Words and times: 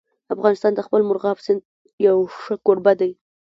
افغانستان 0.33 0.71
د 0.75 0.79
خپل 0.87 1.01
مورغاب 1.07 1.37
سیند 1.45 1.61
یو 2.07 2.17
ښه 2.41 2.55
کوربه 2.65 2.93
دی. 3.01 3.11